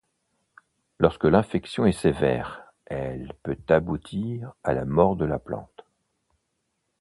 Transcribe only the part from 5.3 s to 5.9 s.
plante.